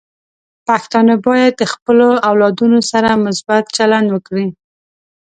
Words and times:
پښتانه 0.67 1.13
بايد 1.25 1.53
د 1.57 1.63
خپلو 1.73 2.07
اولادونو 2.29 2.79
سره 2.91 3.09
مثبت 3.25 3.63
چلند 3.77 4.07
وکړي. 4.11 4.47